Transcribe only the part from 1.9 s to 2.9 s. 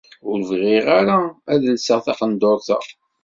taqenduṛt-a.